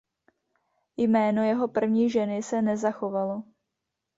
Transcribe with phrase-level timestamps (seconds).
[0.97, 3.43] Jméno jeho první ženy se nezachovalo.